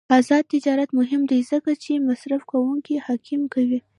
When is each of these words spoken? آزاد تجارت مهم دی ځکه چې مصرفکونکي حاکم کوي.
آزاد 0.17 0.43
تجارت 0.53 0.89
مهم 0.99 1.21
دی 1.31 1.39
ځکه 1.51 1.71
چې 1.83 1.91
مصرفکونکي 2.07 2.95
حاکم 3.05 3.41
کوي. 3.53 3.79